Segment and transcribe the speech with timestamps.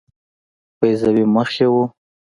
[0.79, 1.83] بیضوي مخ یې وو.